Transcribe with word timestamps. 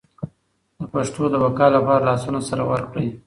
د 0.77 0.79
پښتو 0.93 1.23
د 1.31 1.35
بقا 1.43 1.67
لپاره 1.75 2.05
لاسونه 2.09 2.39
سره 2.49 2.63
ورکړئ. 2.71 3.07